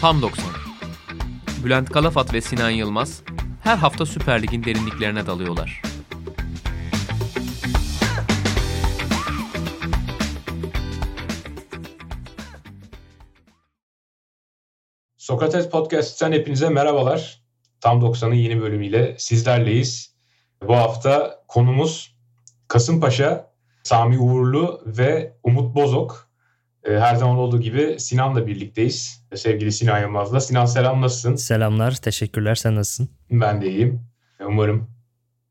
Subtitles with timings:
[0.00, 0.44] Tam 90.
[1.64, 3.22] Bülent Kalafat ve Sinan Yılmaz
[3.62, 5.82] her hafta Süper Lig'in derinliklerine dalıyorlar.
[15.16, 17.39] Sokrates Podcast'ten hepinize merhabalar.
[17.80, 20.14] Tam 90'ın yeni bölümüyle sizlerleyiz.
[20.68, 22.16] Bu hafta konumuz
[22.68, 23.50] Kasımpaşa,
[23.82, 26.30] Sami Uğurlu ve Umut Bozok.
[26.84, 29.24] Ee, her zaman olduğu gibi Sinan'la birlikteyiz.
[29.34, 30.40] Sevgili Sinan Yılmaz'la.
[30.40, 31.36] Sinan selam nasılsın?
[31.36, 32.54] Selamlar, teşekkürler.
[32.54, 33.08] Sen nasılsın?
[33.30, 34.00] Ben de iyiyim.
[34.46, 34.90] Umarım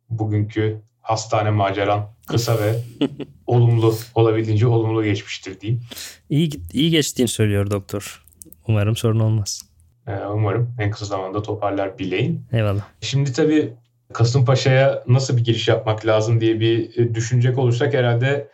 [0.09, 2.75] bugünkü hastane maceran kısa ve
[3.47, 5.81] olumlu, olabildiğince olumlu geçmiştir diyeyim.
[6.30, 8.25] İyi, iyi geçtiğini söylüyor doktor.
[8.67, 9.68] Umarım sorun olmaz.
[10.09, 12.47] Ee, umarım en kısa zamanda toparlar bileğin.
[12.51, 12.81] Eyvallah.
[13.01, 13.73] Şimdi tabii
[14.13, 18.49] Kasımpaşa'ya nasıl bir giriş yapmak lazım diye bir e, düşünecek olursak herhalde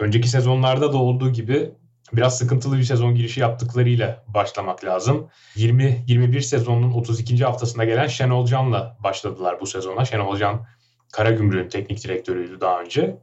[0.00, 1.70] önceki sezonlarda da olduğu gibi
[2.12, 5.28] biraz sıkıntılı bir sezon girişi yaptıklarıyla başlamak lazım.
[5.56, 7.44] 20-21 sezonunun 32.
[7.44, 10.04] haftasında gelen Şenol Can'la başladılar bu sezona.
[10.04, 10.66] Şenol Can
[11.12, 13.16] Karagümrük'ün teknik direktörüydü daha önce.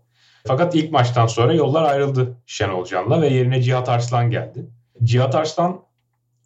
[0.47, 4.69] Fakat ilk maçtan sonra yollar ayrıldı Şenol Can'la ve yerine Cihat Arslan geldi.
[5.03, 5.88] Cihat Arslan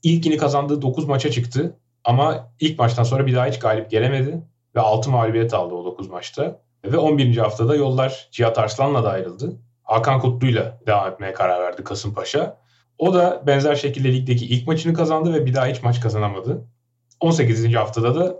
[0.04, 4.44] ilkini kazandığı 9 maça çıktı ama ilk maçtan sonra bir daha hiç galip gelemedi
[4.76, 6.60] ve 6 mağlubiyet aldı o 9 maçta.
[6.86, 7.38] Ve 11.
[7.38, 9.60] haftada yollar Cihat Arslan'la da ayrıldı.
[9.84, 12.58] Hakan Kutlu'yla devam etmeye karar verdi Kasımpaşa.
[12.98, 16.68] O da benzer şekilde ligdeki ilk maçını kazandı ve bir daha hiç maç kazanamadı.
[17.20, 17.76] 18.
[17.76, 18.36] haftada da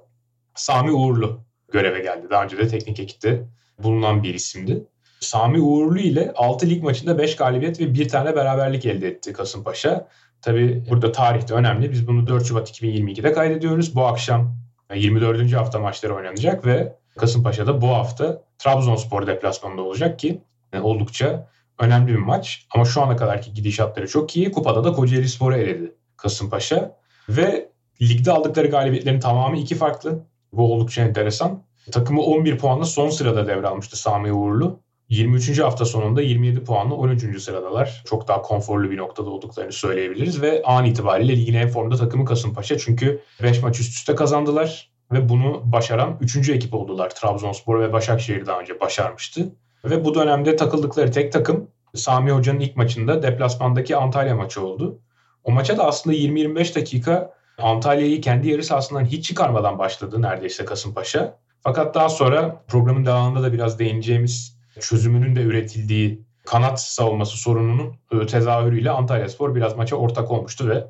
[0.56, 2.28] Sami Uğurlu göreve geldi.
[2.30, 3.48] Daha önce de teknik ekipte
[3.80, 4.88] bulunan bir isimdi.
[5.20, 10.08] Sami Uğurlu ile 6 lig maçında 5 galibiyet ve bir tane beraberlik elde etti Kasımpaşa.
[10.44, 11.92] Tabi burada tarihte önemli.
[11.92, 13.96] Biz bunu 4 Şubat 2022'de kaydediyoruz.
[13.96, 14.56] Bu akşam
[14.96, 15.54] 24.
[15.54, 20.42] hafta maçları oynanacak ve Kasımpaşa'da bu hafta Trabzonspor deplasmanında olacak ki
[20.74, 21.48] yani oldukça
[21.80, 22.68] önemli bir maç.
[22.76, 24.52] Ama şu ana kadarki gidişatları çok iyi.
[24.52, 26.98] Kupada da Kocaeli Spor'u eledi Kasımpaşa.
[27.30, 27.70] Ve
[28.02, 30.26] ligde aldıkları galibiyetlerin tamamı iki farklı.
[30.54, 31.64] Bu oldukça enteresan.
[31.92, 34.80] Takımı 11 puanla son sırada devralmıştı Sami Uğurlu.
[35.10, 35.60] 23.
[35.60, 37.42] hafta sonunda 27 puanla 13.
[37.42, 38.04] sıradalar.
[38.06, 42.78] Çok daha konforlu bir noktada olduklarını söyleyebiliriz ve an itibariyle ligin en formda takımı Kasımpaşa.
[42.78, 46.50] Çünkü 5 maç üst üste kazandılar ve bunu başaran 3.
[46.50, 47.10] ekip oldular.
[47.10, 49.56] Trabzonspor ve Başakşehir daha önce başarmıştı.
[49.86, 55.00] Ve bu dönemde takıldıkları tek takım Sami Hoca'nın ilk maçında deplasmandaki Antalya maçı oldu.
[55.44, 61.40] O maça da aslında 20-25 dakika Antalya'yı kendi yarı sahasından hiç çıkarmadan başladı neredeyse Kasımpaşa.
[61.62, 68.26] Fakat daha sonra programın devamında da biraz değineceğimiz çözümünün de üretildiği kanat savunması sorununun e,
[68.26, 70.88] tezahürüyle Antalya Spor biraz maça ortak olmuştu ve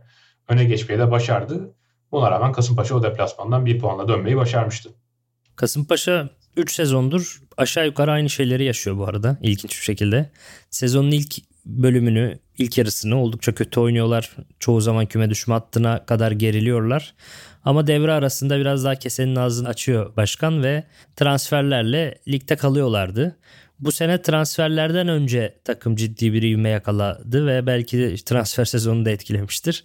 [0.47, 1.75] öne geçmeyi de başardı.
[2.11, 4.89] Buna rağmen Kasımpaşa o deplasmandan bir puanla dönmeyi başarmıştı.
[5.55, 10.31] Kasımpaşa 3 sezondur aşağı yukarı aynı şeyleri yaşıyor bu arada ilginç bir şekilde.
[10.69, 11.35] Sezonun ilk
[11.66, 14.35] bölümünü, ilk yarısını oldukça kötü oynuyorlar.
[14.59, 17.13] Çoğu zaman küme düşme hattına kadar geriliyorlar.
[17.66, 20.83] Ama devre arasında biraz daha kesenin ağzını açıyor başkan ve
[21.16, 23.38] transferlerle ligde kalıyorlardı.
[23.83, 29.09] Bu sene transferlerden önce takım ciddi bir ivme yakaladı ve belki de transfer sezonunu da
[29.09, 29.83] etkilemiştir.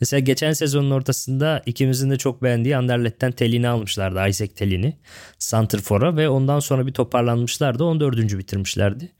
[0.00, 4.28] Mesela geçen sezonun ortasında ikimizin de çok beğendiği Anderlet'ten Telin'i almışlardı.
[4.28, 4.98] Isaac Telin'i.
[5.38, 7.84] Santrfor'a ve ondan sonra bir toparlanmışlardı.
[7.84, 8.38] 14.
[8.38, 9.12] bitirmişlerdi.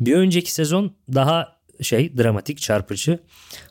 [0.00, 3.18] Bir önceki sezon daha şey dramatik çarpıcı.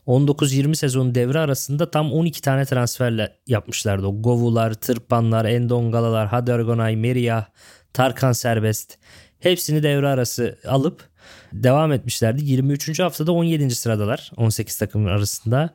[0.07, 4.07] 19-20 sezon devre arasında tam 12 tane transferle yapmışlardı.
[4.07, 7.45] O Govular, Tırpanlar, Endongalalar, Hadergonay, Meria,
[7.93, 8.97] Tarkan Serbest.
[9.39, 11.09] Hepsini devre arası alıp
[11.53, 12.45] devam etmişlerdi.
[12.45, 12.99] 23.
[12.99, 13.75] haftada 17.
[13.75, 15.69] sıradalar 18 takımın arasında.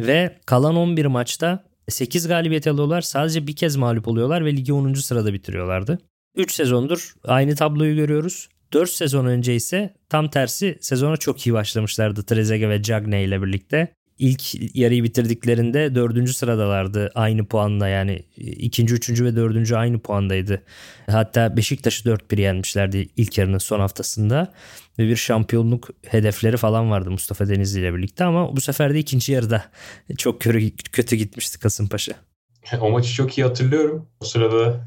[0.00, 3.00] Ve kalan 11 maçta 8 galibiyet alıyorlar.
[3.00, 4.94] Sadece bir kez mağlup oluyorlar ve ligi 10.
[4.94, 5.98] sırada bitiriyorlardı.
[6.36, 8.48] 3 sezondur aynı tabloyu görüyoruz.
[8.72, 13.94] 4 sezon önce ise tam tersi sezona çok iyi başlamışlardı Trezeguet ve Cagney ile birlikte
[14.20, 20.62] ilk yarıyı bitirdiklerinde dördüncü sıradalardı aynı puanla yani ikinci, üçüncü ve dördüncü aynı puandaydı.
[21.10, 24.52] Hatta Beşiktaş'ı 4-1 yenmişlerdi ilk yarının son haftasında
[24.98, 29.32] ve bir şampiyonluk hedefleri falan vardı Mustafa Denizli ile birlikte ama bu sefer de ikinci
[29.32, 29.64] yarıda
[30.18, 32.12] çok kötü, kötü gitmişti Kasımpaşa.
[32.80, 34.08] O maçı çok iyi hatırlıyorum.
[34.20, 34.86] O sırada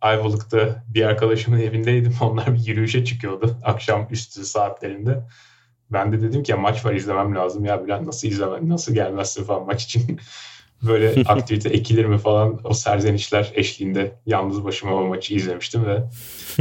[0.00, 2.14] Ayvalık'ta bir arkadaşımın evindeydim.
[2.20, 5.22] Onlar bir yürüyüşe çıkıyordu akşam üstü saatlerinde.
[5.92, 7.64] Ben de dedim ki ya maç var izlemem lazım.
[7.64, 10.20] Ya Bülent nasıl izlemem, nasıl gelmezsin falan maç için.
[10.82, 16.02] Böyle aktivite ekilir mi falan o serzenişler eşliğinde yalnız başıma o maçı izlemiştim ve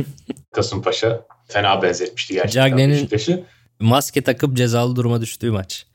[0.52, 3.44] Kasımpaşa fena benzetmişti gerçekten Cagney'in Beşiktaş'ı.
[3.80, 5.88] maske takıp cezalı duruma düştüğü maç.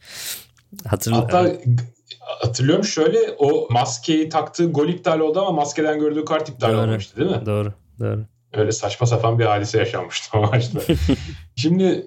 [0.87, 1.53] Hatırlı Hatta
[2.21, 6.81] hatırlıyorum şöyle o maskeyi taktığı gol iptal oldu ama maskeden gördüğü kart iptal Doğru.
[6.81, 7.47] olmuştu değil mi?
[7.47, 7.73] Doğru.
[8.01, 8.25] Doğru.
[8.53, 10.81] Öyle saçma sapan bir hadise yaşanmıştı o maçta.
[11.57, 12.07] Şimdi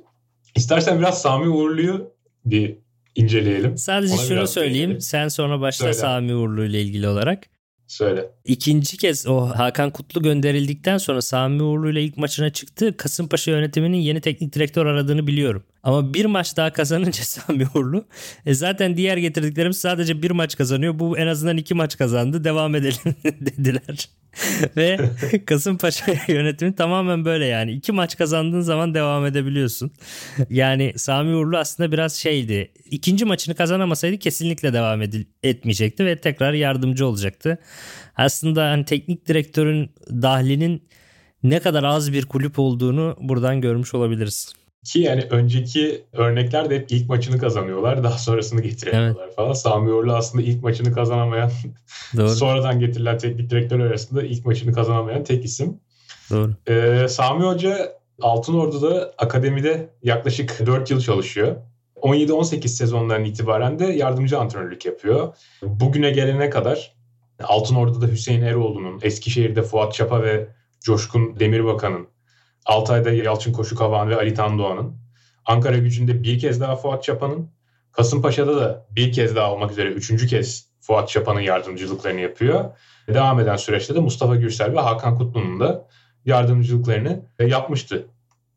[0.57, 2.12] istersen biraz Sami Uğurlu'yu
[2.45, 2.75] bir
[3.15, 3.77] inceleyelim.
[3.77, 4.81] Sadece Ona şunu söyleyeyim.
[4.89, 5.01] değinelim.
[5.01, 5.94] Sen sonra başla Söyle.
[5.94, 7.44] Sami Uğurlu ile ilgili olarak.
[7.88, 8.25] Söyle.
[8.45, 12.98] İkinci kez o Hakan Kutlu gönderildikten sonra Sami Uğurlu ile ilk maçına çıktı.
[12.98, 15.63] Kasımpaşa yönetiminin yeni teknik direktör aradığını biliyorum.
[15.84, 18.06] Ama bir maç daha kazanınca Sami Uğurlu
[18.46, 21.00] e zaten diğer getirdiklerim sadece bir maç kazanıyor.
[21.00, 22.44] Bu en azından iki maç kazandı.
[22.44, 24.10] Devam edelim dediler.
[24.78, 25.00] Ve
[25.46, 27.72] Kasımpaşa yönetimi tamamen böyle yani.
[27.72, 29.92] iki maç kazandığın zaman devam edebiliyorsun.
[30.50, 32.72] Yani Sami Uğurlu aslında biraz şeydi.
[32.92, 37.58] İkinci maçını kazanamasaydı kesinlikle devam edil- etmeyecekti ve tekrar yardımcı olacaktı.
[38.16, 40.88] Aslında hani teknik direktörün dahlinin
[41.44, 44.54] ne kadar az bir kulüp olduğunu buradan görmüş olabiliriz.
[44.88, 48.04] Ki yani önceki örneklerde hep ilk maçını kazanıyorlar.
[48.04, 49.54] Daha sonrasını getiremiyorlar falan.
[49.54, 51.51] Sami Uğurlu aslında ilk maçını kazanamayan,
[52.18, 52.30] Doğru.
[52.36, 55.80] sonradan getirilen teknik direktör arasında ilk maçını kazanamayan tek isim.
[56.31, 56.51] Doğru.
[56.68, 61.56] Ee, Sami Hoca Altınordu'da akademide yaklaşık 4 yıl çalışıyor.
[61.95, 65.36] 17-18 sezonlarından itibaren de yardımcı antrenörlük yapıyor.
[65.63, 66.95] Bugüne gelene kadar
[67.44, 70.48] Altınordu'da Hüseyin Eroğlu'nun, Eskişehir'de Fuat Çapa ve
[70.81, 72.07] Coşkun Demirbakan'ın,
[72.68, 74.98] Altay'da Yalçın Koşukavan ve Ali Tandoğan'ın,
[75.46, 77.52] Ankara gücünde bir kez daha Fuat Çapa'nın,
[77.92, 82.66] Kasımpaşa'da da bir kez daha olmak üzere üçüncü kez Fuat Çapa'nın yardımcılıklarını yapıyor.
[83.08, 85.88] Devam eden süreçte de Mustafa Gürsel ve Hakan Kutlu'nun da
[86.25, 88.08] yardımcılıklarını yapmıştı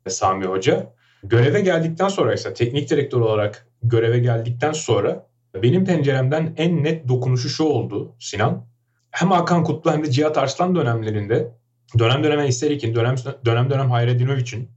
[0.08, 0.94] Sami Hoca.
[1.22, 7.48] Göreve geldikten sonra ise teknik direktör olarak göreve geldikten sonra benim penceremden en net dokunuşu
[7.48, 8.66] şu oldu Sinan.
[9.10, 11.59] Hem Hakan Kutlu hem de Cihat Arslan dönemlerinde
[11.98, 13.14] dönem dönem Eserik'in, dönem
[13.44, 14.70] dönem dönem Hayredinoviç'in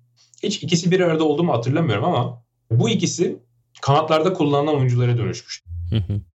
[0.43, 3.39] hiç ikisi bir arada olduğumu hatırlamıyorum ama bu ikisi
[3.81, 5.63] kanatlarda kullanılan oyunculara dönüşmüş.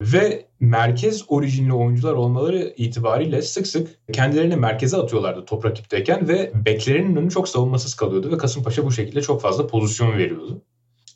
[0.02, 7.16] Ve merkez orijinli oyuncular olmaları itibariyle sık sık kendilerini merkeze atıyorlardı top rakipteyken ve beklerinin
[7.16, 10.62] önü çok savunmasız kalıyordu ve Kasımpaşa bu şekilde çok fazla pozisyon veriyordu.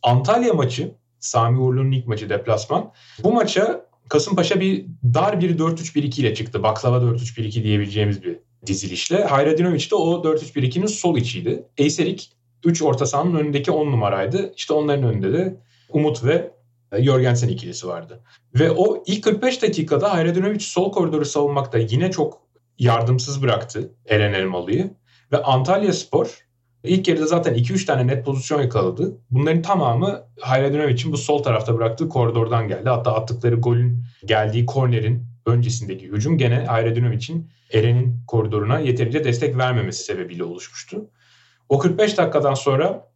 [0.04, 2.92] Antalya maçı, Sami Uğurlu'nun ilk maçı deplasman.
[3.24, 6.64] Bu maça Kasımpaşa bir dar bir 4-3-1-2 ile çıktı.
[6.64, 9.24] Baklava 4-3-1-2 diyebileceğimiz bir dizilişle.
[9.24, 11.64] Hayradinovic de o 4-3-1-2'nin sol içiydi.
[11.78, 12.32] Eyserik
[12.66, 14.54] 3 orta sahanın önündeki 10 numaraydı.
[14.56, 16.52] İşte onların önünde de Umut ve
[17.00, 18.24] Jorgensen ikilisi vardı.
[18.56, 22.42] Ve o ilk 45 dakikada Hayradinovic sol koridoru savunmakta yine çok
[22.80, 24.94] yardımsız bıraktı Eren Elmalı'yı.
[25.32, 26.48] Ve Antalya Spor
[26.84, 29.18] ilk yarıda zaten 2-3 tane net pozisyon yakaladı.
[29.32, 32.90] Bunların tamamı Hayradunovic'in bu sol tarafta bıraktığı koridordan geldi.
[32.90, 40.44] Hatta attıkları golün geldiği kornerin öncesindeki hücum gene Hayradunovic'in Eren'in koridoruna yeterince destek vermemesi sebebiyle
[40.44, 41.10] oluşmuştu.
[41.70, 43.12] O 45 dakikadan sonra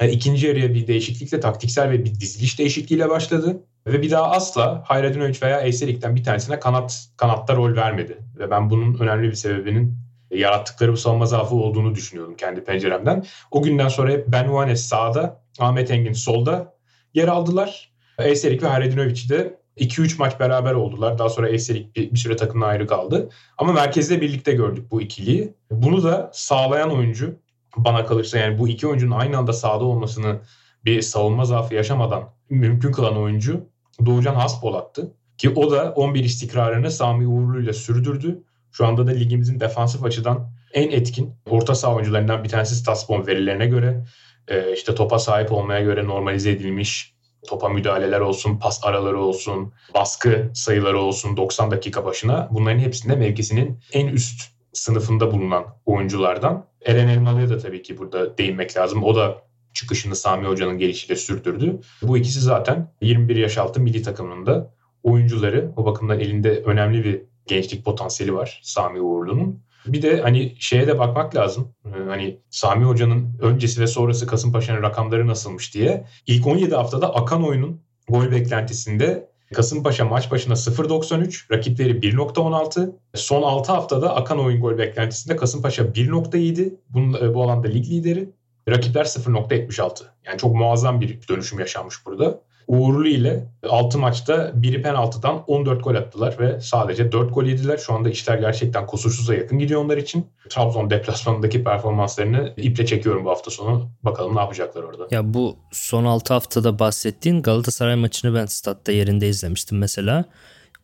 [0.00, 3.64] e, ikinci yarıya bir değişiklikle taktiksel ve bir diziliş değişikliğiyle başladı.
[3.86, 8.18] Ve bir daha asla Hayradinovic veya Eyserik'ten bir tanesine kanat kanatta rol vermedi.
[8.38, 9.98] Ve ben bunun önemli bir sebebinin
[10.30, 13.24] yarattıkları bu savunma zaafı olduğunu düşünüyorum kendi penceremden.
[13.50, 16.74] O günden sonra hep Ben Vanes sağda, Ahmet Engin solda
[17.14, 17.92] yer aldılar.
[18.18, 21.18] Eyserik ve Hayradinovic de 2-3 maç beraber oldular.
[21.18, 23.28] Daha sonra Eyserik bir, bir süre takımdan ayrı kaldı.
[23.58, 25.54] Ama merkezde birlikte gördük bu ikiliyi.
[25.70, 27.36] Bunu da sağlayan oyuncu
[27.76, 30.40] bana kalırsa yani bu iki oyuncunun aynı anda sahada olmasını
[30.84, 33.66] bir savunma zaafı yaşamadan mümkün kılan oyuncu
[34.06, 35.12] Doğucan Haspolat'tı.
[35.38, 38.42] Ki o da 11 istikrarını Sami Uğurlu ile sürdürdü.
[38.72, 43.66] Şu anda da ligimizin defansif açıdan en etkin orta saha oyuncularından bir tanesi Statsbom verilerine
[43.66, 44.04] göre.
[44.48, 47.14] e, işte topa sahip olmaya göre normalize edilmiş
[47.48, 52.48] topa müdahaleler olsun, pas araları olsun, baskı sayıları olsun 90 dakika başına.
[52.50, 54.42] Bunların hepsinde mevkisinin en üst
[54.72, 56.66] sınıfında bulunan oyunculardan.
[56.84, 59.04] Eren Elmalı'ya da tabii ki burada değinmek lazım.
[59.04, 59.42] O da
[59.74, 61.80] çıkışını Sami Hoca'nın gelişiyle sürdürdü.
[62.02, 65.72] Bu ikisi zaten 21 yaş altı milli takımında oyuncuları.
[65.76, 69.62] O bakımdan elinde önemli bir gençlik potansiyeli var Sami Uğurlu'nun.
[69.86, 71.74] Bir de hani şeye de bakmak lazım.
[71.86, 76.06] Ee, Hani Sami Hoca'nın öncesi ve sonrası Kasımpaşa'nın rakamları nasılmış diye.
[76.26, 82.92] İlk 17 haftada akan oyunun gol beklentisinde Kasımpaşa maç başına 0.93, rakipleri 1.16.
[83.14, 86.74] Son 6 haftada akan oyun gol beklentisinde Kasımpaşa 1.7.
[86.88, 88.30] Bunun, bu alanda lig lideri.
[88.68, 90.02] Rakipler 0.76.
[90.26, 92.40] Yani çok muazzam bir dönüşüm yaşanmış burada.
[92.68, 97.76] Uğurlu ile 6 maçta biri penaltıdan 14 gol attılar ve sadece 4 gol yediler.
[97.76, 100.26] Şu anda işler gerçekten kusursuza yakın gidiyor onlar için.
[100.48, 103.88] Trabzon deplasmanındaki performanslarını iple çekiyorum bu hafta sonu.
[104.02, 105.06] Bakalım ne yapacaklar orada.
[105.10, 110.24] Ya bu son 6 haftada bahsettiğin Galatasaray maçını ben statta yerinde izlemiştim mesela.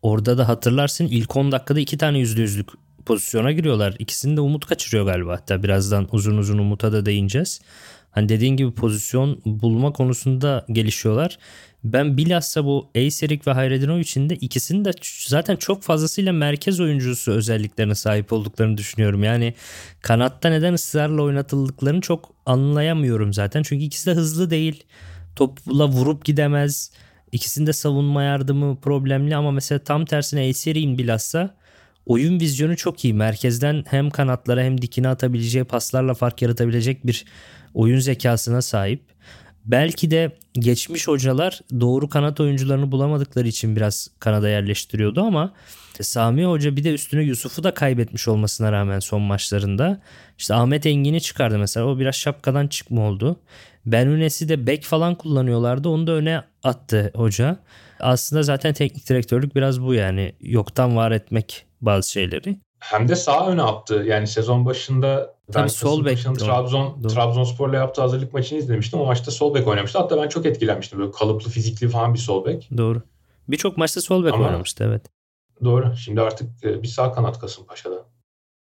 [0.02, 2.68] Orada da hatırlarsın ilk 10 dakikada 2 tane %100'lük
[3.06, 3.95] pozisyona giriyorlar.
[3.99, 5.33] İkisini de Umut kaçırıyor galiba.
[5.33, 7.61] Hatta birazdan uzun uzun Umut'a da değineceğiz.
[8.16, 11.38] Hani dediğin gibi pozisyon bulma konusunda gelişiyorlar.
[11.85, 14.90] Ben bilhassa bu Eyserik ve Hayredinoviç'in de ikisinin de
[15.26, 19.25] zaten çok fazlasıyla merkez oyuncusu özelliklerine sahip olduklarını düşünüyorum.
[19.25, 19.54] Yani
[20.02, 23.62] kanatta neden ısrarla oynatıldıklarını çok anlayamıyorum zaten.
[23.62, 24.85] Çünkü ikisi de hızlı değil.
[25.37, 26.90] Topla vurup gidemez.
[27.32, 31.54] İkisinde savunma yardımı problemli ama mesela tam tersine Eyserik'in bilhassa
[32.06, 33.14] oyun vizyonu çok iyi.
[33.14, 37.25] Merkezden hem kanatlara hem dikine atabileceği paslarla fark yaratabilecek bir
[37.75, 39.02] oyun zekasına sahip.
[39.64, 45.52] Belki de geçmiş hocalar doğru kanat oyuncularını bulamadıkları için biraz kanada yerleştiriyordu ama
[46.00, 50.00] Sami Hoca bir de üstüne Yusuf'u da kaybetmiş olmasına rağmen son maçlarında
[50.38, 53.40] işte Ahmet Engin'i çıkardı mesela o biraz şapkadan çıkma oldu.
[53.86, 57.58] Benunesi de bek falan kullanıyorlardı onu da öne attı hoca.
[58.00, 62.56] Aslında zaten teknik direktörlük biraz bu yani yoktan var etmek bazı şeyleri.
[62.78, 64.04] Hem de sağ öne attı.
[64.06, 67.12] Yani sezon başında ben sol bek Trabzon doğru.
[67.12, 69.00] Trabzonspor'la yaptığı hazırlık maçını izlemiştim.
[69.00, 69.99] O maçta sol bek oynamıştı.
[69.99, 70.99] Hatta ben çok etkilenmiştim.
[70.99, 72.68] Böyle kalıplı, fizikli falan bir sol bek.
[72.76, 73.02] Doğru.
[73.49, 75.06] Birçok maçta sol bek Ama, oynamıştı evet.
[75.64, 75.97] Doğru.
[75.97, 78.04] Şimdi artık e, bir sağ kanat Kasımpaşa'da.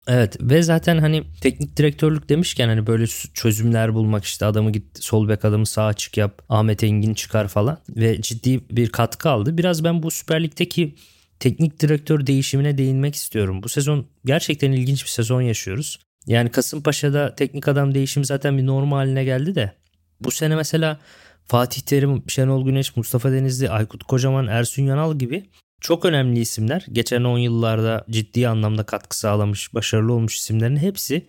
[0.09, 5.29] Evet ve zaten hani teknik direktörlük demişken hani böyle çözümler bulmak işte adamı git sol
[5.29, 9.59] bek adamı sağ açık yap Ahmet Engin çıkar falan ve ciddi bir katkı aldı.
[9.59, 10.95] Biraz ben bu Süper Lig'deki
[11.41, 13.63] teknik direktör değişimine değinmek istiyorum.
[13.63, 15.99] Bu sezon gerçekten ilginç bir sezon yaşıyoruz.
[16.27, 19.73] Yani Kasımpaşa'da teknik adam değişimi zaten bir normal haline geldi de
[20.21, 21.01] bu sene mesela
[21.47, 25.45] Fatih Terim, Şenol Güneş, Mustafa Denizli, Aykut Kocaman, Ersun Yanal gibi
[25.81, 26.87] çok önemli isimler.
[26.93, 31.27] Geçen 10 yıllarda ciddi anlamda katkı sağlamış, başarılı olmuş isimlerin hepsi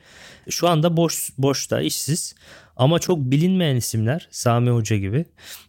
[0.50, 2.36] şu anda boş boşta, işsiz.
[2.75, 5.25] Ama çok bilinmeyen isimler Sami Hoca gibi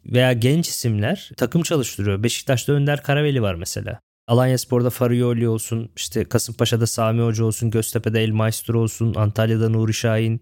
[0.06, 2.22] veya genç isimler takım çalıştırıyor.
[2.22, 4.00] Beşiktaş'ta Önder Karaveli var mesela.
[4.32, 9.94] Alanya Spor'da Farioli olsun, işte Kasımpaşa'da Sami Hoca olsun, Göztepe'de El Maestro olsun, Antalya'da Nuri
[9.94, 10.40] Şahin,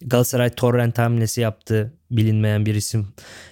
[0.00, 3.08] Galatasaray Torrent hamlesi yaptı bilinmeyen bir isim.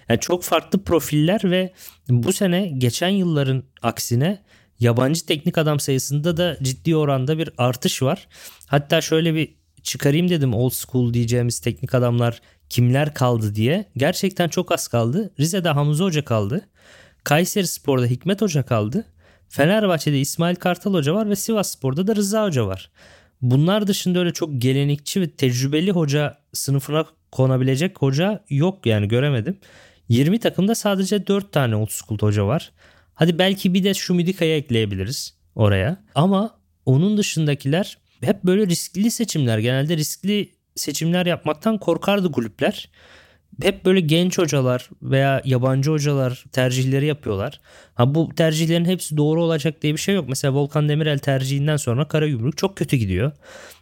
[0.08, 1.72] Yani çok farklı profiller ve
[2.08, 4.42] bu sene geçen yılların aksine
[4.80, 8.28] yabancı teknik adam sayısında da ciddi oranda bir artış var.
[8.66, 13.84] Hatta şöyle bir çıkarayım dedim old school diyeceğimiz teknik adamlar kimler kaldı diye.
[13.96, 15.30] Gerçekten çok az kaldı.
[15.40, 16.68] Rize'de Hamza Hoca kaldı.
[17.24, 19.06] Kayseri Spor'da Hikmet Hoca kaldı.
[19.50, 22.90] Fenerbahçe'de İsmail Kartal Hoca var ve Sivas Spor'da da Rıza Hoca var.
[23.42, 29.58] Bunlar dışında öyle çok gelenekçi ve tecrübeli hoca sınıfına konabilecek hoca yok yani göremedim.
[30.08, 32.72] 20 takımda sadece 4 tane school hoca var.
[33.14, 35.96] Hadi belki bir de şu Midika'ya ekleyebiliriz oraya.
[36.14, 39.58] Ama onun dışındakiler hep böyle riskli seçimler.
[39.58, 42.88] Genelde riskli seçimler yapmaktan korkardı kulüpler
[43.62, 47.60] hep böyle genç hocalar veya yabancı hocalar tercihleri yapıyorlar.
[47.94, 50.28] Ha bu tercihlerin hepsi doğru olacak diye bir şey yok.
[50.28, 53.32] Mesela Volkan Demirel tercihinden sonra Karagümrük çok kötü gidiyor.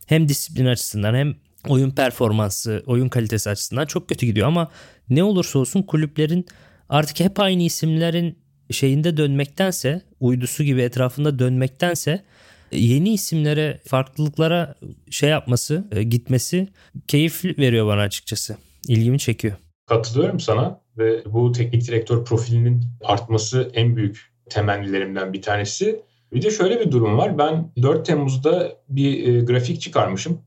[0.06, 1.34] Hem disiplin açısından hem
[1.68, 4.70] oyun performansı, oyun kalitesi açısından çok kötü gidiyor ama
[5.10, 6.46] ne olursa olsun kulüplerin
[6.88, 8.38] artık hep aynı isimlerin
[8.70, 12.24] şeyinde dönmektense, uydusu gibi etrafında dönmektense
[12.72, 14.74] yeni isimlere, farklılıklara
[15.10, 16.68] şey yapması, e, gitmesi
[17.08, 18.56] keyif veriyor bana açıkçası.
[18.86, 19.54] İlgimi çekiyor.
[19.86, 26.02] Katılıyorum sana ve bu teknik direktör profilinin artması en büyük temennilerimden bir tanesi.
[26.32, 27.38] Bir de şöyle bir durum var.
[27.38, 30.38] Ben 4 Temmuz'da bir e, grafik çıkarmışım.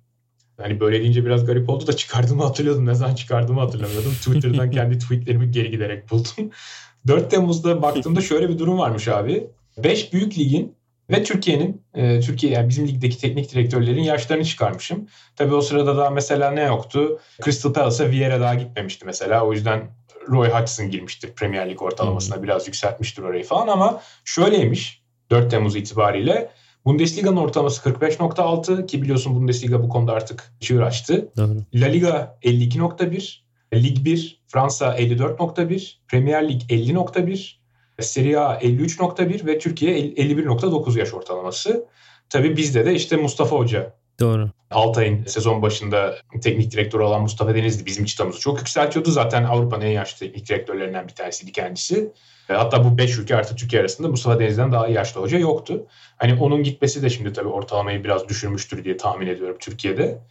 [0.57, 2.85] Hani böyle deyince biraz garip oldu da çıkardığımı hatırlıyordum.
[2.85, 4.11] Ne zaman çıkardığımı hatırlamıyordum.
[4.25, 6.51] Twitter'dan kendi tweetlerimi geri giderek buldum.
[7.07, 9.47] 4 Temmuz'da baktığımda şöyle bir durum varmış abi.
[9.77, 10.75] 5 büyük ligin
[11.11, 15.07] ve Türkiye'nin, e, Türkiye yani bizim ligdeki teknik direktörlerin yaşlarını çıkarmışım.
[15.35, 17.19] Tabii o sırada da mesela ne yoktu?
[17.45, 19.45] Crystal Palace'a Vieira daha gitmemişti mesela.
[19.45, 19.91] O yüzden
[20.29, 22.43] Roy Hodgson girmiştir Premier Lig ortalamasına hmm.
[22.43, 26.49] biraz yükseltmiştir orayı falan ama şöyleymiş 4 Temmuz itibariyle
[26.85, 31.31] Bundesliga'nın ortalaması 45.6 ki biliyorsun Bundesliga bu konuda artık çığır açtı.
[31.37, 31.57] Doğru.
[31.73, 33.41] La Liga 52.1,
[33.73, 37.60] Lig 1 Fransa 54.1, Premier Lig 50.1,
[38.01, 41.85] Serie A 53.1 ve Türkiye 51.9 yaş ortalaması.
[42.29, 43.93] Tabii bizde de işte Mustafa Hoca.
[44.19, 44.49] Doğru.
[44.71, 49.11] Altay'ın sezon başında teknik direktörü olan Mustafa Denizli bizim çıtamızı çok yükseltiyordu.
[49.11, 52.11] Zaten Avrupa'nın en yaşlı teknik direktörlerinden bir tanesiydi kendisi.
[52.47, 55.85] Hatta bu 5 ülke artı Türkiye arasında Mustafa Denizli'den daha yaşlı hoca yoktu.
[56.17, 60.21] Hani onun gitmesi de şimdi tabii ortalamayı biraz düşürmüştür diye tahmin ediyorum Türkiye'de.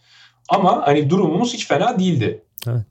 [0.49, 2.43] Ama hani durumumuz hiç fena değildi.
[2.67, 2.81] Evet.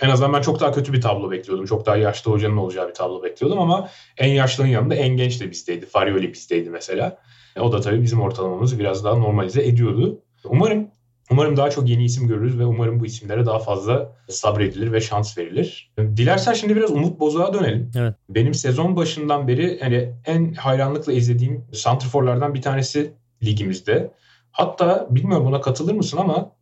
[0.00, 1.66] En azından ben çok daha kötü bir tablo bekliyordum.
[1.66, 5.50] Çok daha yaşlı hocanın olacağı bir tablo bekliyordum ama en yaşlının yanında en genç de
[5.50, 5.86] bizdeydi.
[5.86, 7.18] Farioli bizdeydi mesela.
[7.56, 10.22] E, o da tabii bizim ortalamamızı biraz daha normalize ediyordu.
[10.44, 10.88] Umarım
[11.30, 15.38] Umarım daha çok yeni isim görürüz ve umarım bu isimlere daha fazla sabredilir ve şans
[15.38, 15.92] verilir.
[15.98, 17.90] Dilersen şimdi biraz Umut Bozok'a dönelim.
[17.96, 18.14] Evet.
[18.28, 23.12] Benim sezon başından beri hani en hayranlıkla izlediğim santrforlardan bir tanesi
[23.42, 24.10] ligimizde.
[24.50, 26.52] Hatta bilmiyorum buna katılır mısın ama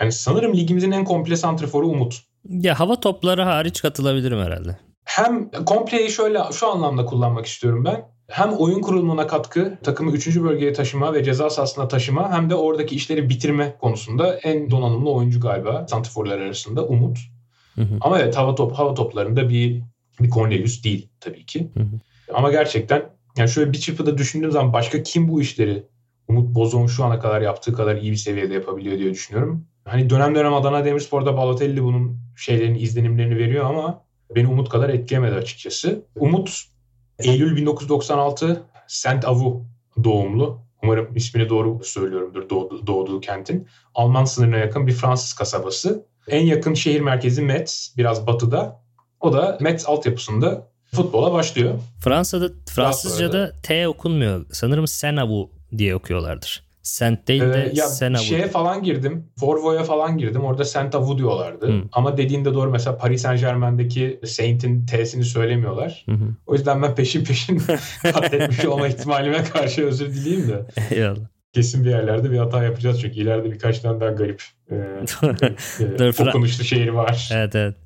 [0.00, 2.29] yani sanırım ligimizin en komple santriforu Umut.
[2.48, 4.76] Ya hava topları hariç katılabilirim herhalde.
[5.04, 8.04] Hem kompleyi şöyle şu anlamda kullanmak istiyorum ben.
[8.28, 10.36] Hem oyun kurulumuna katkı, takımı 3.
[10.36, 15.40] bölgeye taşıma ve ceza sahasına taşıma hem de oradaki işleri bitirme konusunda en donanımlı oyuncu
[15.40, 17.18] galiba santiforlar arasında Umut.
[17.74, 17.98] Hı hı.
[18.00, 19.82] Ama evet hava top hava toplarında bir
[20.20, 21.70] bir Cornelius değil tabii ki.
[21.74, 22.00] Hı hı.
[22.34, 23.02] Ama gerçekten
[23.36, 25.86] yani şöyle bir çırpıda düşündüğüm zaman başka kim bu işleri
[26.28, 29.66] Umut Bozon şu ana kadar yaptığı kadar iyi bir seviyede yapabiliyor diye düşünüyorum.
[29.90, 34.04] Hani dönem dönem Adana Demirspor'da Balotelli bunun şeylerin izlenimlerini veriyor ama
[34.34, 36.02] beni Umut kadar etkileyemedi açıkçası.
[36.16, 36.62] Umut
[37.18, 39.64] Eylül 1996 Saint Avu
[40.04, 40.60] doğumlu.
[40.82, 43.68] Umarım ismini doğru söylüyorumdur doğdu, doğduğu kentin.
[43.94, 46.06] Alman sınırına yakın bir Fransız kasabası.
[46.28, 48.82] En yakın şehir merkezi Metz, biraz batıda.
[49.20, 51.74] O da Metz altyapısında futbola başlıyor.
[52.00, 54.46] Fransa'da Fransızca'da T okunmuyor.
[54.52, 56.69] Sanırım Senavu diye okuyorlardır.
[56.82, 58.22] Saint değil de ee, ya Senavu.
[58.22, 59.30] Şeye falan girdim.
[59.40, 60.44] Forvo'ya falan girdim.
[60.44, 61.72] Orada Saint Avu diyorlardı.
[61.72, 61.82] Hı.
[61.92, 66.02] Ama dediğinde doğru mesela Paris Saint Germain'deki Saint'in T'sini söylemiyorlar.
[66.06, 66.34] Hı hı.
[66.46, 67.62] O yüzden ben peşin peşin
[68.02, 70.66] katletmiş olma ihtimalime karşı özür dileyeyim de.
[70.90, 74.74] Eyvallah kesin bir yerlerde bir hata yapacağız çünkü ileride birkaç tane daha garip e,
[76.04, 77.28] e, okunuşlu şehir var.
[77.32, 77.76] Evet evet.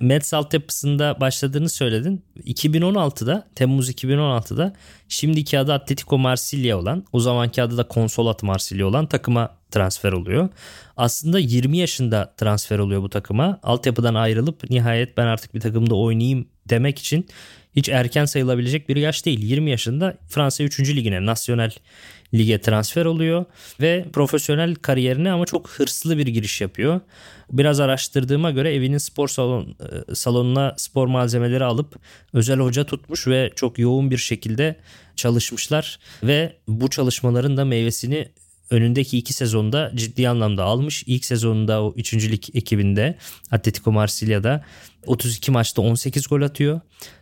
[0.00, 2.24] Mets altyapısında başladığını söyledin.
[2.44, 4.72] 2016'da Temmuz 2016'da
[5.08, 10.48] şimdiki adı Atletico Marsilya olan o zamanki adı da Consolat Marsilya olan takıma transfer oluyor.
[10.96, 13.60] Aslında 20 yaşında transfer oluyor bu takıma.
[13.62, 17.26] Altyapıdan ayrılıp nihayet ben artık bir takımda oynayayım demek için
[17.76, 19.42] hiç erken sayılabilecek bir yaş değil.
[19.42, 20.80] 20 yaşında Fransa 3.
[20.80, 21.70] ligine, nasyonel
[22.34, 23.44] lige transfer oluyor
[23.80, 27.00] ve profesyonel kariyerine ama çok hırslı bir giriş yapıyor.
[27.52, 29.76] Biraz araştırdığıma göre evinin spor salon,
[30.10, 31.96] e, salonuna spor malzemeleri alıp
[32.32, 34.76] özel hoca tutmuş ve çok yoğun bir şekilde
[35.16, 38.28] çalışmışlar ve bu çalışmaların da meyvesini
[38.70, 41.04] önündeki iki sezonda ciddi anlamda almış.
[41.06, 43.16] İlk sezonunda o üçüncülük ekibinde
[43.50, 44.64] Atletico Marsilya'da
[45.06, 46.80] 32 maçta 18 gol atıyor.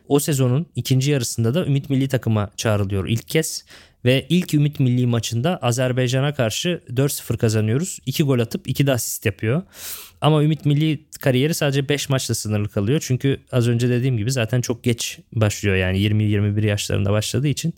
[0.09, 3.65] O sezonun ikinci yarısında da Ümit Milli Takım'a çağrılıyor ilk kez.
[4.05, 7.99] Ve ilk Ümit Milli maçında Azerbaycan'a karşı 4-0 kazanıyoruz.
[8.07, 9.63] 2 gol atıp 2 de asist yapıyor.
[10.21, 13.01] Ama Ümit Milli kariyeri sadece 5 maçla sınırlı kalıyor.
[13.07, 15.77] Çünkü az önce dediğim gibi zaten çok geç başlıyor.
[15.77, 17.75] Yani 20-21 yaşlarında başladığı için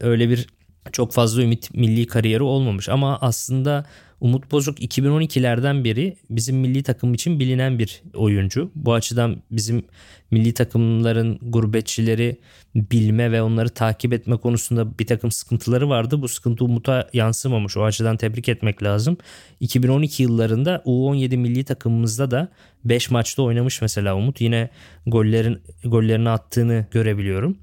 [0.00, 0.46] öyle bir
[0.92, 2.88] çok fazla Ümit Milli kariyeri olmamış.
[2.88, 3.84] Ama aslında
[4.20, 8.70] Umut Bozuk 2012'lerden beri bizim milli takım için bilinen bir oyuncu.
[8.74, 9.84] Bu açıdan bizim
[10.30, 12.36] milli takımların gurbetçileri
[12.74, 16.22] bilme ve onları takip etme konusunda bir takım sıkıntıları vardı.
[16.22, 17.76] Bu sıkıntı Umut'a yansımamış.
[17.76, 19.16] O açıdan tebrik etmek lazım.
[19.60, 22.48] 2012 yıllarında U17 milli takımımızda da
[22.84, 24.40] 5 maçta oynamış mesela Umut.
[24.40, 24.70] Yine
[25.06, 27.58] gollerin gollerini attığını görebiliyorum.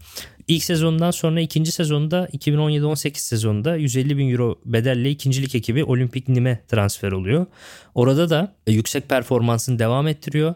[0.48, 6.60] İlk sezondan sonra ikinci sezonda 2017-18 sezonunda 150 bin euro bedelle ikincilik ekibi Olimpik Nim'e
[6.68, 7.46] transfer oluyor.
[7.96, 10.56] Orada da yüksek performansını devam ettiriyor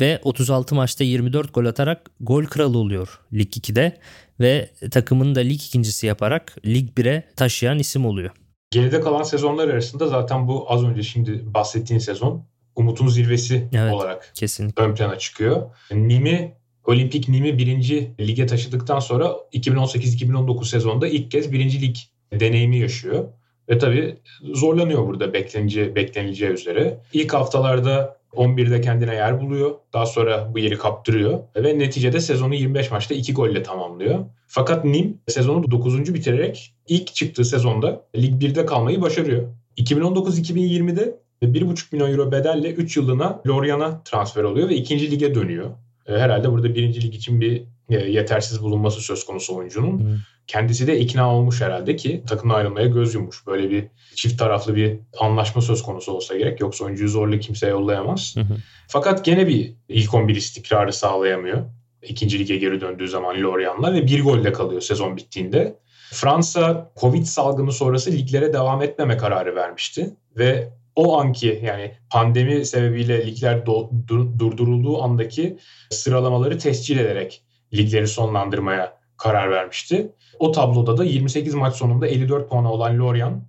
[0.00, 3.98] ve 36 maçta 24 gol atarak gol kralı oluyor Lig 2'de
[4.40, 8.30] ve takımını da lig ikincisi yaparak Lig 1'e taşıyan isim oluyor.
[8.70, 12.44] Geride kalan sezonlar arasında zaten bu az önce şimdi bahsettiğin sezon
[12.76, 14.82] Umut'un zirvesi evet, olarak kesinlikle.
[14.82, 15.70] ön plana çıkıyor.
[15.92, 21.96] Nimi Olimpik Nim'i birinci lige taşıdıktan sonra 2018-2019 sezonunda ilk kez birinci lig
[22.32, 23.28] deneyimi yaşıyor.
[23.70, 27.00] Ve tabii zorlanıyor burada bekleneceği, beklenileceği üzere.
[27.12, 29.70] İlk haftalarda 11'de kendine yer buluyor.
[29.92, 31.40] Daha sonra bu yeri kaptırıyor.
[31.56, 34.18] Ve neticede sezonu 25 maçta 2 golle tamamlıyor.
[34.46, 36.14] Fakat Nim sezonu 9.
[36.14, 39.42] bitirerek ilk çıktığı sezonda Lig 1'de kalmayı başarıyor.
[39.78, 45.70] 2019-2020'de 1,5 milyon euro bedelle 3 yıllığına Lorient'a transfer oluyor ve ikinci lige dönüyor.
[46.06, 49.98] E, herhalde burada birinci lig için bir e, yetersiz bulunması söz konusu oyuncunun.
[49.98, 50.16] Hmm.
[50.50, 53.46] Kendisi de ikna olmuş herhalde ki takımdan ayrılmaya göz yummuş.
[53.46, 56.60] Böyle bir çift taraflı bir anlaşma söz konusu olsa gerek.
[56.60, 58.34] Yoksa oyuncuyu zorla kimse yollayamaz.
[58.36, 58.46] Hı
[58.88, 61.66] Fakat gene bir ilk 11 istikrarı sağlayamıyor.
[62.02, 65.76] İkinci lige geri döndüğü zaman Lorient'la ve bir golle kalıyor sezon bittiğinde.
[66.12, 73.26] Fransa Covid salgını sonrası liglere devam etmeme kararı vermişti ve o anki yani pandemi sebebiyle
[73.26, 75.58] ligler do, dur, durdurulduğu andaki
[75.90, 77.42] sıralamaları tescil ederek
[77.74, 80.12] ligleri sonlandırmaya karar vermişti.
[80.38, 83.42] O tabloda da 28 maç sonunda 54 puanı olan Lorient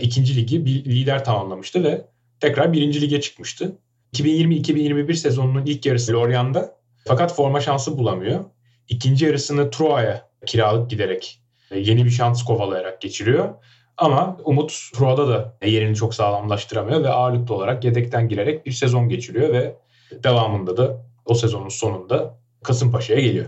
[0.00, 2.06] ikinci ligi bir lider tamamlamıştı ve
[2.40, 3.78] tekrar birinci lige çıkmıştı.
[4.14, 8.44] 2020-2021 sezonunun ilk yarısı Lorient'da fakat forma şansı bulamıyor.
[8.88, 11.42] İkinci yarısını Troyes'a kiralık giderek
[11.74, 13.54] yeni bir şans kovalayarak geçiriyor.
[13.96, 19.52] Ama Umut Troa'da da yerini çok sağlamlaştıramıyor ve ağırlıklı olarak yedekten girerek bir sezon geçiriyor
[19.52, 19.76] ve
[20.24, 23.46] devamında da o sezonun sonunda Kasımpaşa'ya geliyor.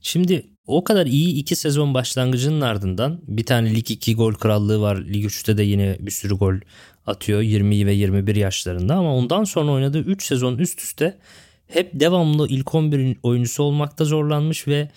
[0.00, 0.44] Şimdi
[0.76, 4.96] o kadar iyi iki sezon başlangıcının ardından bir tane lig 2 gol krallığı var.
[4.96, 6.54] Lig 3'te de yine bir sürü gol
[7.06, 11.18] atıyor 20 ve 21 yaşlarında ama ondan sonra oynadığı 3 sezon üst üste
[11.68, 14.88] hep devamlı ilk 11 oyuncusu olmakta zorlanmış ve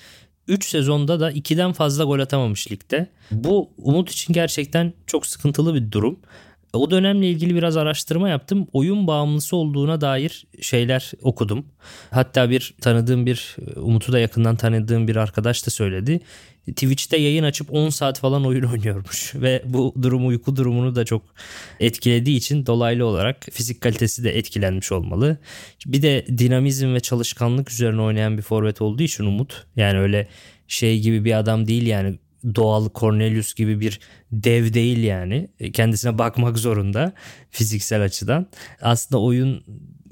[0.47, 3.07] 3 sezonda da 2'den fazla gol atamamış ligde.
[3.31, 6.19] Bu Umut için gerçekten çok sıkıntılı bir durum.
[6.73, 8.67] O dönemle ilgili biraz araştırma yaptım.
[8.73, 11.65] Oyun bağımlısı olduğuna dair şeyler okudum.
[12.11, 16.19] Hatta bir tanıdığım bir Umut'u da yakından tanıdığım bir arkadaş da söyledi.
[16.67, 21.21] Twitch'te yayın açıp 10 saat falan oyun oynuyormuş ve bu durum uyku durumunu da çok
[21.79, 25.37] etkilediği için dolaylı olarak fizik kalitesi de etkilenmiş olmalı.
[25.85, 30.27] Bir de dinamizm ve çalışkanlık üzerine oynayan bir forvet olduğu için Umut yani öyle
[30.67, 32.19] şey gibi bir adam değil yani
[32.55, 33.99] doğal Cornelius gibi bir
[34.31, 35.47] dev değil yani.
[35.73, 37.13] Kendisine bakmak zorunda
[37.51, 38.47] fiziksel açıdan.
[38.81, 39.63] Aslında oyun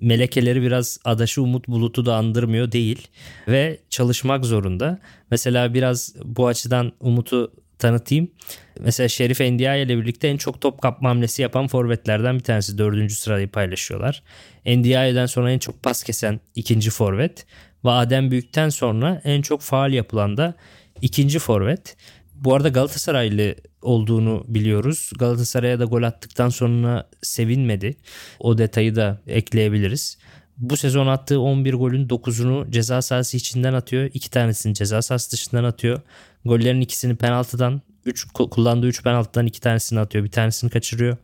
[0.01, 3.07] melekeleri biraz adaşı Umut Bulut'u da andırmıyor değil
[3.47, 4.99] ve çalışmak zorunda.
[5.31, 8.31] Mesela biraz bu açıdan Umut'u tanıtayım.
[8.79, 12.77] Mesela Şerif Endiaye ile birlikte en çok top kapma hamlesi yapan forvetlerden bir tanesi.
[12.77, 14.23] Dördüncü sırayı paylaşıyorlar.
[14.65, 17.45] Endiaye'den sonra en çok pas kesen ikinci forvet.
[17.85, 20.55] Ve Adem Büyük'ten sonra en çok faal yapılan da
[21.01, 21.97] ikinci forvet.
[22.41, 25.11] Bu arada Galatasaraylı olduğunu biliyoruz.
[25.19, 27.97] Galatasaray'a da gol attıktan sonra sevinmedi.
[28.39, 30.17] O detayı da ekleyebiliriz.
[30.57, 34.09] Bu sezon attığı 11 golün 9'unu ceza sahası içinden atıyor.
[34.13, 36.01] 2 tanesini ceza sahası dışından atıyor.
[36.45, 40.23] Gollerin ikisini penaltıdan, 3 kullandığı 3 penaltıdan 2 tanesini atıyor.
[40.23, 41.17] Bir tanesini kaçırıyor.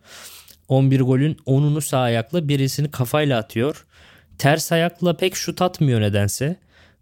[0.68, 3.86] 11 golün 10'unu sağ ayakla birisini kafayla atıyor.
[4.38, 6.56] Ters ayakla pek şut atmıyor nedense.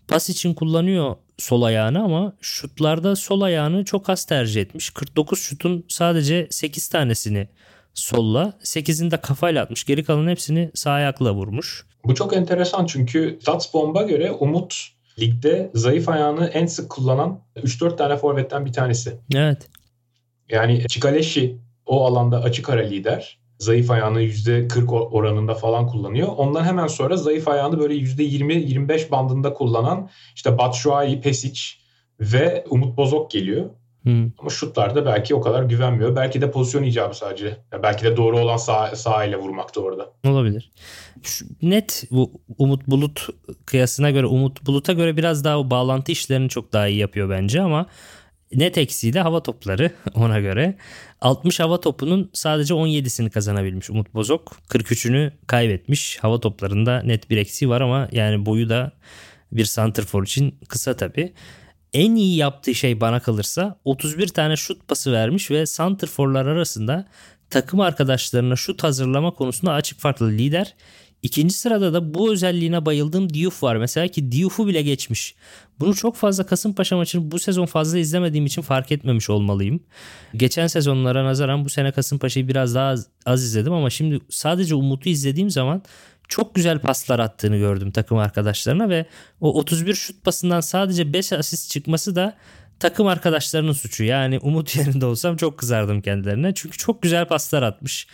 [0.08, 4.89] Pas için kullanıyor sol ayağını ama şutlarda sol ayağını çok az tercih etmiş.
[4.89, 7.48] 49 şutun sadece 8 tanesini
[7.93, 9.84] solla, 8'ini de kafayla atmış.
[9.84, 11.86] Geri kalan hepsini sağ ayakla vurmuş.
[12.06, 14.76] Bu çok enteresan çünkü Statsbomb'a göre Umut
[15.19, 19.19] ligde zayıf ayağını en sık kullanan 3-4 tane forvetten bir tanesi.
[19.36, 19.69] Evet.
[20.50, 26.28] Yani Çikaleşi o alanda açık ara lider zayıf ayağını %40 oranında falan kullanıyor.
[26.38, 31.62] Ondan hemen sonra zayıf ayağını böyle %20-25 bandında kullanan işte Batshuayi, Pesic
[32.20, 33.70] ve Umut Bozok geliyor.
[34.04, 34.32] Hmm.
[34.38, 36.15] Ama şutlarda belki o kadar güvenmiyor.
[36.15, 37.58] Belki de pozisyon icabı sadece.
[37.72, 40.13] Yani belki de doğru olan sağ, sağ ile vurmakta orada.
[40.28, 40.72] Olabilir.
[41.24, 43.28] Şu, net bu Umut Bulut
[43.65, 47.62] kıyasına göre Umut Bulut'a göre biraz daha o bağlantı işlerini çok daha iyi yapıyor bence
[47.62, 47.86] ama
[48.56, 50.78] Net eksiği de hava topları ona göre.
[51.22, 54.58] 60 hava topunun sadece 17'sini kazanabilmiş Umut Bozok.
[54.70, 56.18] 43'ünü kaybetmiş.
[56.22, 58.91] Hava toplarında net bir eksiği var ama yani boyu da
[59.52, 61.34] bir santrfor için kısa tabii.
[61.94, 67.08] En iyi yaptığı şey bana kalırsa 31 tane şut pası vermiş ve santrforlar arasında
[67.50, 70.76] takım arkadaşlarına şut hazırlama konusunda açık farklı lider.
[71.21, 75.36] İkinci sırada da bu özelliğine bayıldığım Diouf var mesela ki Diouf'u bile geçmiş.
[75.80, 79.80] Bunu çok fazla Kasımpaşa maçını bu sezon fazla izlemediğim için fark etmemiş olmalıyım.
[80.36, 85.10] Geçen sezonlara nazaran bu sene Kasımpaşa'yı biraz daha az, az izledim ama şimdi sadece Umut'u
[85.10, 85.82] izlediğim zaman
[86.28, 89.06] çok güzel paslar attığını gördüm takım arkadaşlarına ve
[89.41, 92.38] o 31 şut pasından sadece 5 asist çıkması da
[92.80, 94.04] takım arkadaşlarının suçu.
[94.04, 96.54] Yani Umut yerinde olsam çok kızardım kendilerine.
[96.54, 98.08] Çünkü çok güzel paslar atmış.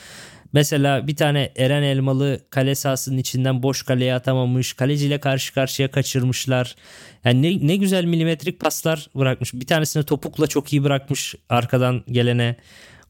[0.54, 4.74] Mesela bir tane Eren Elmalı kale sahasının içinden boş kaleye atamamış.
[4.74, 6.76] Kaleciyle karşı karşıya kaçırmışlar.
[7.26, 9.54] Yani ne, ne güzel milimetrik paslar bırakmış.
[9.54, 12.56] Bir tanesini topukla çok iyi bırakmış arkadan gelene.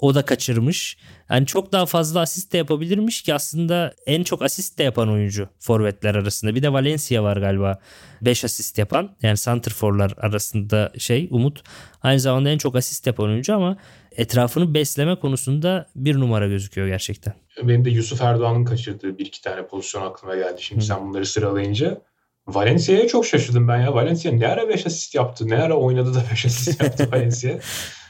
[0.01, 0.97] O da kaçırmış.
[1.29, 5.49] Yani çok daha fazla asist de yapabilirmiş ki aslında en çok asist de yapan oyuncu
[5.59, 6.55] forvetler arasında.
[6.55, 7.79] Bir de Valencia var galiba
[8.21, 9.15] 5 asist yapan.
[9.21, 11.63] Yani santrforlar arasında şey Umut.
[12.01, 13.77] Aynı zamanda en çok asist yapan oyuncu ama
[14.11, 17.33] etrafını besleme konusunda bir numara gözüküyor gerçekten.
[17.63, 20.61] Benim de Yusuf Erdoğan'ın kaçırdığı bir iki tane pozisyon aklıma geldi.
[20.61, 20.85] Şimdi Hı.
[20.85, 22.01] sen bunları sıralayınca.
[22.47, 23.93] Valencia'ya çok şaşırdım ben ya.
[23.93, 25.49] Valencia ne ara 5 asist yaptı?
[25.49, 27.59] Ne ara oynadı da 5 asist yaptı Valencia?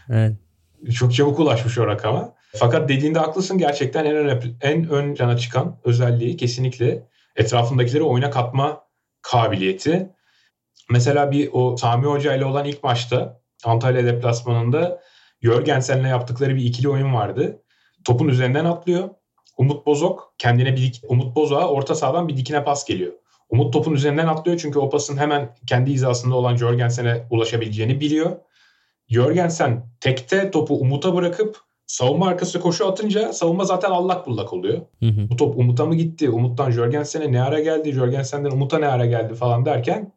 [0.10, 0.34] evet.
[0.94, 2.34] Çok çabuk ulaşmış o rakama.
[2.56, 8.84] Fakat dediğinde haklısın gerçekten en ön, en ön plana çıkan özelliği kesinlikle etrafındakileri oyuna katma
[9.22, 10.10] kabiliyeti.
[10.89, 15.02] Mesela bir o Sami Hoca ile olan ilk maçta Antalya deplasmanında
[15.41, 17.63] Jörgensen'le yaptıkları bir ikili oyun vardı.
[18.06, 19.10] Topun üzerinden atlıyor.
[19.58, 23.13] Umut Bozok kendine bir Umut Bozok'a orta sahadan bir dikine pas geliyor.
[23.50, 28.38] Umut topun üzerinden atlıyor çünkü o pasın hemen kendi hizasında olan Jörgensen'e ulaşabileceğini biliyor.
[29.12, 34.82] Jörgensen tekte topu Umut'a bırakıp savunma arkası koşu atınca savunma zaten allak bullak oluyor.
[35.00, 35.30] Hı hı.
[35.30, 36.30] Bu top Umut'a mı gitti?
[36.30, 37.91] Umut'tan Jörgensen'e ne ara geldi?
[37.91, 40.13] Jörgensen'den Umut'a ne ara geldi falan derken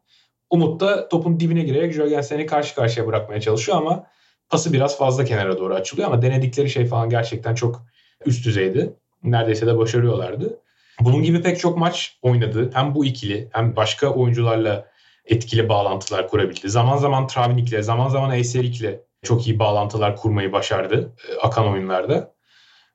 [0.49, 4.07] Umut da topun dibine girerek Jörgensen'i karşı karşıya bırakmaya çalışıyor ama
[4.49, 7.85] pası biraz fazla kenara doğru açılıyor ama denedikleri şey falan gerçekten çok
[8.25, 8.93] üst düzeydi.
[9.23, 10.59] Neredeyse de başarıyorlardı.
[11.01, 12.69] Bunun gibi pek çok maç oynadı.
[12.73, 14.85] Hem bu ikili hem başka oyuncularla
[15.25, 16.69] etkili bağlantılar kurabildi.
[16.69, 22.35] Zaman zaman Travnik'le, zaman zaman Eyserik'le çok iyi bağlantılar kurmayı başardı e, akan oyunlarda.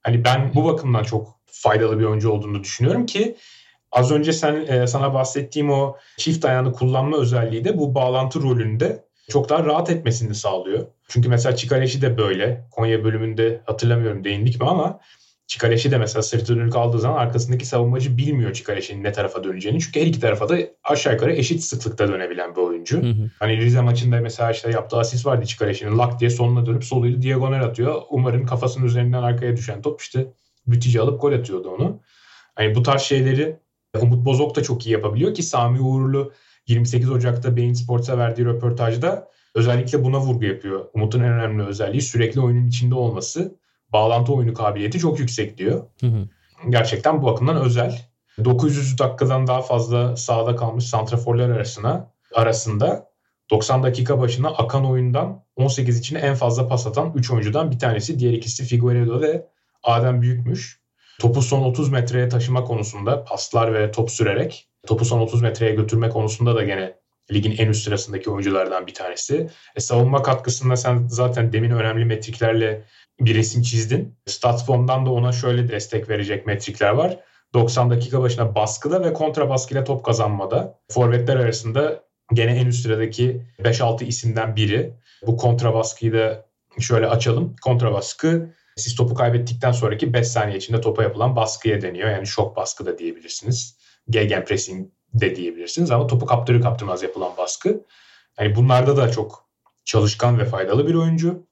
[0.03, 3.37] Hani ben bu bakımdan çok faydalı bir oyuncu olduğunu düşünüyorum ki
[3.93, 9.05] Az önce sen e, sana bahsettiğim o çift ayağını kullanma özelliği de bu bağlantı rolünde
[9.31, 10.87] çok daha rahat etmesini sağlıyor.
[11.09, 12.69] Çünkü mesela Çikaleşi de böyle.
[12.71, 15.01] Konya bölümünde hatırlamıyorum değindik mi ama
[15.50, 19.80] Çikaleşi de mesela sırtı dönük aldığı zaman arkasındaki savunmacı bilmiyor Çikaleşi'nin ne tarafa döneceğini.
[19.80, 23.02] Çünkü her iki tarafa da aşağı yukarı eşit sıklıkta dönebilen bir oyuncu.
[23.02, 23.30] Hı hı.
[23.38, 25.98] Hani Rize maçında mesela işte yaptığı asist vardı Çikaleşi'nin.
[25.98, 28.02] Lak diye sonuna dönüp soluyla diagonal atıyor.
[28.10, 30.26] Umar'ın kafasının üzerinden arkaya düşen top işte
[30.66, 32.00] Bütücü alıp gol atıyordu onu.
[32.54, 33.56] Hani bu tarz şeyleri
[34.00, 36.32] Umut Bozok da çok iyi yapabiliyor ki Sami Uğurlu
[36.66, 40.84] 28 Ocak'ta Beyin Sports'a verdiği röportajda özellikle buna vurgu yapıyor.
[40.94, 43.60] Umut'un en önemli özelliği sürekli oyunun içinde olması.
[43.92, 45.87] Bağlantı oyunu kabiliyeti çok yüksek diyor.
[46.00, 46.29] Hı hı.
[46.70, 48.11] Gerçekten bu bakımdan özel.
[48.44, 53.11] 900 dakikadan daha fazla sahada kalmış santraforlar arasına arasında
[53.50, 58.18] 90 dakika başına akan oyundan 18 için en fazla pas atan 3 oyuncudan bir tanesi.
[58.18, 59.46] Diğer ikisi Figueiredo ve
[59.83, 60.81] Adem Büyükmüş.
[61.20, 66.09] Topu son 30 metreye taşıma konusunda paslar ve top sürerek topu son 30 metreye götürme
[66.09, 66.99] konusunda da gene
[67.33, 69.51] ligin en üst sırasındaki oyunculardan bir tanesi.
[69.77, 72.85] E, savunma katkısında sen zaten demin önemli metriklerle
[73.21, 74.19] bir resim çizdin.
[74.27, 77.19] Statsbomb'dan da ona şöyle destek verecek metrikler var.
[77.55, 80.79] 90 dakika başına baskıda ve kontra baskıyla top kazanmada.
[80.90, 84.95] Forvetler arasında gene en üst sıradaki 5-6 isimden biri.
[85.27, 86.47] Bu kontra baskıyı da
[86.81, 87.57] şöyle açalım.
[87.62, 92.11] Kontra baskı siz topu kaybettikten sonraki 5 saniye içinde topa yapılan baskıya deniyor.
[92.11, 93.79] Yani şok baskı da diyebilirsiniz.
[94.11, 97.85] Gegenpressing de diyebilirsiniz ama topu kaptırır kaptırmaz yapılan baskı.
[98.38, 99.44] Yani bunlarda da çok
[99.85, 101.46] çalışkan ve faydalı bir oyuncu.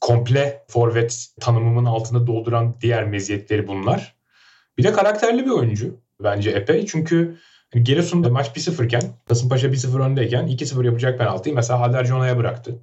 [0.00, 4.16] Komple forvet tanımımın altında dolduran diğer meziyetleri bunlar.
[4.78, 6.86] Bir de karakterli bir oyuncu bence epey.
[6.86, 7.38] Çünkü
[7.84, 12.78] Giresun'da maç 1-0 iken, Kasımpaşa 1-0 öndeyken 2-0 yapacak penaltıyı mesela Hader Jona'ya bıraktı.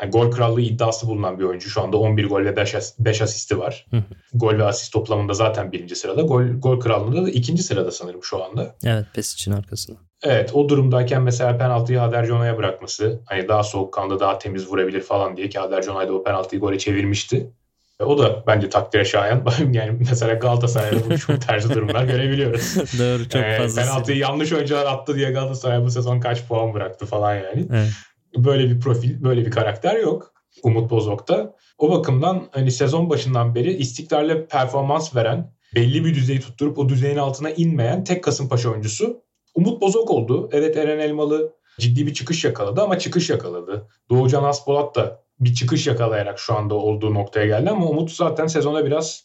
[0.00, 1.70] Yani gol krallığı iddiası bulunan bir oyuncu.
[1.70, 3.86] Şu anda 11 gol ve 5, 5 asisti var.
[4.34, 6.22] gol ve asist toplamında zaten birinci sırada.
[6.22, 8.74] Gol, gol krallığında da ikinci sırada sanırım şu anda.
[8.84, 9.98] Evet pes için arkasında.
[10.22, 13.20] Evet o durumdayken mesela penaltıyı Hader Jona'ya bırakması.
[13.26, 16.78] Hani daha soğukkanlı daha temiz vurabilir falan diye ki Hader Jona'yı da o penaltıyı gole
[16.78, 17.52] çevirmişti.
[18.00, 19.44] O da bence takdire şayan.
[19.72, 22.76] yani mesela Galatasaray'da bu çok tercih durumlar görebiliyoruz.
[22.98, 23.82] Doğru çok ee, fazla.
[23.82, 27.66] Penaltıyı yanlış oyuncular attı diye Galatasaray bu sezon kaç puan bıraktı falan yani.
[27.70, 27.88] Evet
[28.36, 31.56] böyle bir profil, böyle bir karakter yok Umut Bozok'ta.
[31.78, 37.16] O bakımdan hani sezon başından beri istikrarlı performans veren, belli bir düzeyi tutturup o düzeyin
[37.16, 39.22] altına inmeyen tek Kasımpaşa oyuncusu
[39.54, 40.48] Umut Bozok oldu.
[40.52, 43.88] Evet Eren Elmalı ciddi bir çıkış yakaladı ama çıkış yakaladı.
[44.10, 48.84] Doğucan Aspolat da bir çıkış yakalayarak şu anda olduğu noktaya geldi ama Umut zaten sezona
[48.86, 49.24] biraz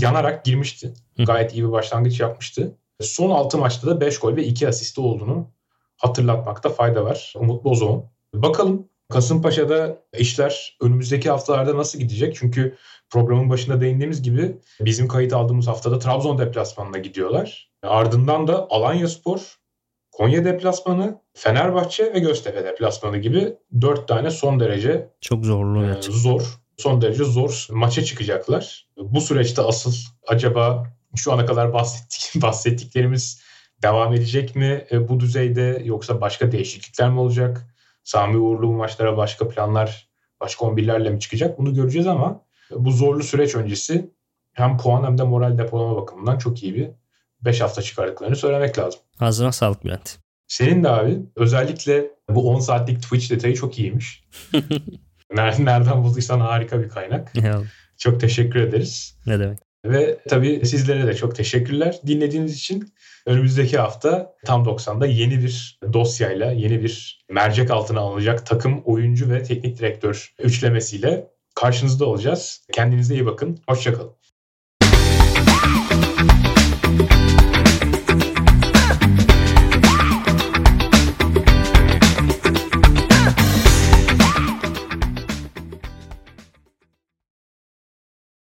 [0.00, 0.94] yanarak girmişti.
[1.18, 2.78] Gayet iyi bir başlangıç yapmıştı.
[3.00, 5.50] Son 6 maçta da 5 gol ve 2 asisti olduğunu
[5.96, 7.32] hatırlatmakta fayda var.
[7.36, 8.11] Umut Bozok'un.
[8.34, 12.36] Bakalım Kasımpaşa'da işler önümüzdeki haftalarda nasıl gidecek?
[12.36, 12.76] Çünkü
[13.10, 17.70] programın başında değindiğimiz gibi bizim kayıt aldığımız haftada Trabzon deplasmanına gidiyorlar.
[17.82, 19.58] Ardından da Alanya Spor,
[20.12, 26.42] Konya deplasmanı, Fenerbahçe ve Göztepe deplasmanı gibi dört tane son derece çok zorlu e, zor,
[26.76, 28.86] son derece zor maça çıkacaklar.
[28.96, 29.94] Bu süreçte asıl
[30.26, 33.42] acaba şu ana kadar bahsettik, bahsettiklerimiz
[33.82, 37.71] devam edecek mi e, bu düzeyde yoksa başka değişiklikler mi olacak?
[38.04, 40.08] Sami Uğurlu bu maçlara başka planlar,
[40.40, 44.10] başka 11'lerle mi çıkacak bunu göreceğiz ama bu zorlu süreç öncesi
[44.52, 46.90] hem puan hem de moral depolama bakımından çok iyi bir
[47.40, 49.00] 5 hafta çıkardıklarını söylemek lazım.
[49.20, 50.18] Ağzına sağlık Bülent.
[50.46, 54.24] Senin de abi özellikle bu 10 saatlik Twitch detayı çok iyiymiş.
[55.34, 57.32] Nereden bulduysan harika bir kaynak.
[57.98, 59.18] Çok teşekkür ederiz.
[59.26, 59.58] Ne demek.
[59.84, 62.94] Ve tabii sizlere de çok teşekkürler dinlediğiniz için.
[63.26, 69.42] Önümüzdeki hafta tam 90'da yeni bir dosyayla, yeni bir mercek altına alınacak takım, oyuncu ve
[69.42, 72.66] teknik direktör üçlemesiyle karşınızda olacağız.
[72.72, 73.58] Kendinize iyi bakın.
[73.68, 74.21] Hoşçakalın.